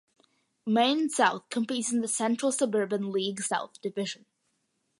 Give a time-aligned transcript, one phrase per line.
[0.65, 4.25] Maine South competes in the Central Suburban League South Division.